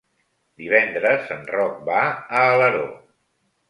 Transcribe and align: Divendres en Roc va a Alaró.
Divendres 0.61 1.31
en 1.37 1.45
Roc 1.53 1.79
va 1.93 2.01
a 2.09 2.45
Alaró. 2.51 2.87